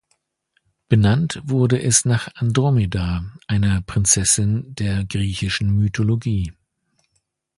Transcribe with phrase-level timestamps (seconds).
[0.89, 6.53] Benannt wurde es nach Andromeda, einer Prinzessin der griechischen Mythologie.